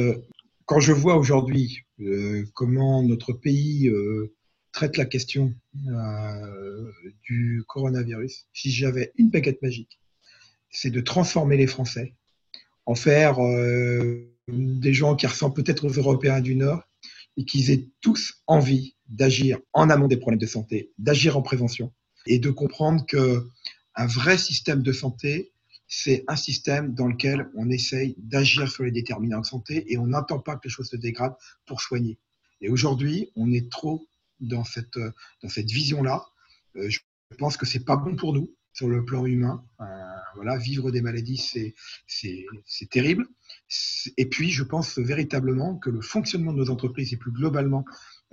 quand 0.64 0.80
je 0.80 0.92
vois 0.92 1.16
aujourd'hui 1.16 1.84
comment 2.54 3.02
notre 3.02 3.32
pays 3.32 3.90
traite 4.72 4.96
la 4.96 5.04
question 5.04 5.54
euh, 5.88 6.90
du 7.22 7.62
coronavirus, 7.68 8.46
si 8.52 8.70
j'avais 8.70 9.12
une 9.16 9.30
baguette 9.30 9.62
magique, 9.62 10.00
c'est 10.70 10.90
de 10.90 11.00
transformer 11.00 11.56
les 11.56 11.66
Français 11.66 12.14
en 12.86 12.94
faire 12.94 13.38
euh, 13.44 14.32
des 14.48 14.94
gens 14.94 15.14
qui 15.14 15.26
ressemblent 15.26 15.54
peut-être 15.54 15.86
aux 15.86 15.92
Européens 15.92 16.40
du 16.40 16.54
Nord 16.54 16.82
et 17.36 17.44
qu'ils 17.44 17.70
aient 17.70 17.88
tous 18.00 18.42
envie 18.46 18.96
d'agir 19.08 19.58
en 19.72 19.90
amont 19.90 20.08
des 20.08 20.16
problèmes 20.16 20.40
de 20.40 20.46
santé, 20.46 20.90
d'agir 20.98 21.36
en 21.36 21.42
prévention 21.42 21.92
et 22.26 22.38
de 22.38 22.50
comprendre 22.50 23.04
que 23.06 23.46
un 23.94 24.06
vrai 24.06 24.38
système 24.38 24.82
de 24.82 24.92
santé, 24.92 25.52
c'est 25.86 26.24
un 26.28 26.36
système 26.36 26.94
dans 26.94 27.06
lequel 27.06 27.50
on 27.54 27.68
essaye 27.68 28.14
d'agir 28.18 28.70
sur 28.70 28.84
les 28.84 28.90
déterminants 28.90 29.40
de 29.40 29.46
santé 29.46 29.92
et 29.92 29.98
on 29.98 30.06
n'entend 30.06 30.38
pas 30.38 30.56
que 30.56 30.62
les 30.64 30.70
choses 30.70 30.88
se 30.88 30.96
dégradent 30.96 31.36
pour 31.66 31.82
soigner. 31.82 32.18
Et 32.62 32.70
aujourd'hui, 32.70 33.30
on 33.36 33.52
est 33.52 33.70
trop 33.70 34.06
dans 34.42 34.64
cette, 34.64 34.96
euh, 34.96 35.12
dans 35.42 35.48
cette 35.48 35.70
vision-là. 35.70 36.26
Euh, 36.76 36.90
je 36.90 37.00
pense 37.38 37.56
que 37.56 37.66
c'est 37.66 37.84
pas 37.84 37.96
bon 37.96 38.16
pour 38.16 38.34
nous 38.34 38.54
sur 38.74 38.88
le 38.88 39.04
plan 39.04 39.24
humain. 39.24 39.64
Euh, 39.80 39.84
voilà, 40.34 40.56
vivre 40.56 40.90
des 40.90 41.02
maladies, 41.02 41.38
c'est, 41.38 41.74
terrible. 42.90 43.26
Et 44.16 44.28
puis, 44.28 44.50
je 44.50 44.62
pense 44.62 44.98
véritablement 44.98 45.76
que 45.76 45.90
le 45.90 46.00
fonctionnement 46.00 46.52
de 46.52 46.58
nos 46.58 46.70
entreprises 46.70 47.12
et 47.12 47.16
plus 47.16 47.32
globalement 47.32 47.84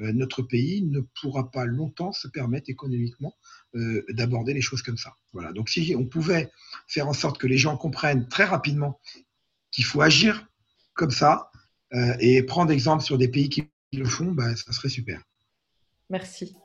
notre 0.01 0.41
pays 0.41 0.81
ne 0.81 1.01
pourra 1.19 1.51
pas 1.51 1.65
longtemps 1.65 2.13
se 2.13 2.29
permettre 2.29 2.69
économiquement 2.69 3.35
d'aborder 3.73 4.53
les 4.53 4.61
choses 4.61 4.81
comme 4.81 4.95
ça. 4.95 5.13
Voilà. 5.33 5.51
Donc, 5.51 5.67
si 5.67 5.93
on 5.97 6.05
pouvait 6.05 6.49
faire 6.87 7.09
en 7.09 7.13
sorte 7.13 7.37
que 7.37 7.47
les 7.47 7.57
gens 7.57 7.75
comprennent 7.75 8.29
très 8.29 8.45
rapidement 8.45 9.01
qu'il 9.71 9.83
faut 9.83 9.99
agir 9.99 10.47
comme 10.93 11.11
ça 11.11 11.51
et 12.21 12.41
prendre 12.43 12.71
exemple 12.71 13.03
sur 13.03 13.17
des 13.17 13.27
pays 13.27 13.49
qui 13.49 13.69
le 13.91 14.05
font, 14.05 14.31
ben, 14.31 14.55
ça 14.55 14.71
serait 14.71 14.87
super. 14.87 15.21
Merci. 16.09 16.55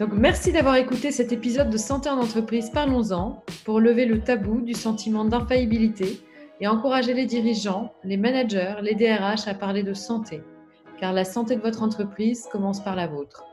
Donc, 0.00 0.12
merci 0.12 0.50
d'avoir 0.50 0.74
écouté 0.76 1.12
cet 1.12 1.32
épisode 1.32 1.70
de 1.70 1.76
Santé 1.76 2.10
en 2.10 2.18
entreprise 2.18 2.70
Parlons-en 2.70 3.44
pour 3.64 3.78
lever 3.78 4.06
le 4.06 4.20
tabou 4.20 4.60
du 4.60 4.74
sentiment 4.74 5.24
d'infaillibilité 5.24 6.20
et 6.60 6.66
encourager 6.66 7.14
les 7.14 7.26
dirigeants, 7.26 7.92
les 8.02 8.16
managers, 8.16 8.74
les 8.82 8.94
DRH 8.94 9.46
à 9.46 9.54
parler 9.54 9.84
de 9.84 9.94
santé, 9.94 10.42
car 10.98 11.12
la 11.12 11.24
santé 11.24 11.54
de 11.54 11.60
votre 11.60 11.82
entreprise 11.82 12.46
commence 12.50 12.82
par 12.82 12.96
la 12.96 13.06
vôtre. 13.06 13.44